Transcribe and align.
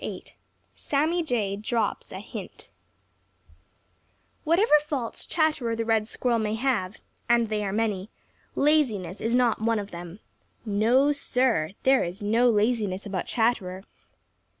*VIII* 0.03 0.23
*SAMMY 0.73 1.21
JAY 1.21 1.55
DROPS 1.57 2.11
A 2.11 2.19
HINT* 2.21 2.71
Whatever 4.43 4.73
faults 4.83 5.27
Chatterer 5.27 5.75
the 5.75 5.85
Red 5.85 6.07
Squirrel 6.07 6.39
may 6.39 6.55
have, 6.55 6.97
and 7.29 7.49
they 7.49 7.63
are 7.63 7.71
many, 7.71 8.09
laziness 8.55 9.21
is 9.21 9.35
not 9.35 9.61
one 9.61 9.77
of 9.77 9.91
them. 9.91 10.17
No, 10.65 11.11
Sir, 11.11 11.73
there 11.83 12.03
is 12.03 12.19
no 12.19 12.49
laziness 12.49 13.05
about 13.05 13.27
Chatterer. 13.27 13.83